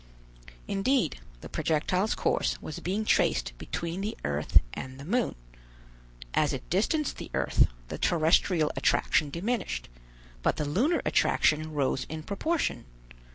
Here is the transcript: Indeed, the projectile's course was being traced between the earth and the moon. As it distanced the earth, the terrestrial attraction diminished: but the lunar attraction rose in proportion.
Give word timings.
Indeed, 0.67 1.19
the 1.41 1.47
projectile's 1.47 2.15
course 2.15 2.59
was 2.59 2.79
being 2.79 3.05
traced 3.05 3.55
between 3.59 4.01
the 4.01 4.17
earth 4.23 4.59
and 4.73 4.99
the 4.99 5.05
moon. 5.05 5.35
As 6.33 6.53
it 6.53 6.67
distanced 6.71 7.17
the 7.17 7.29
earth, 7.35 7.67
the 7.89 7.99
terrestrial 7.99 8.71
attraction 8.75 9.29
diminished: 9.29 9.89
but 10.41 10.55
the 10.57 10.65
lunar 10.65 11.03
attraction 11.05 11.71
rose 11.73 12.05
in 12.09 12.23
proportion. 12.23 12.85